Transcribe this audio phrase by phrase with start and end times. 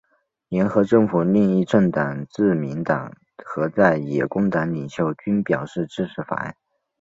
[0.49, 6.55] 联合政府另一政党自民党和在野工党领袖均表示支持法案。